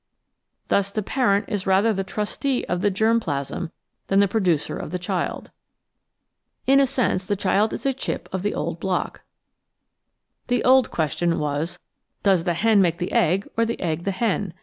[0.69, 3.71] Thus the parent is rather the trustee of the germ plasm
[4.07, 5.51] than the producer of the child.
[6.65, 9.21] In a new sense the child is a chip of the old block.
[10.47, 11.77] The old question was:
[12.23, 14.55] Does the hen make the egg, or the egg the hen?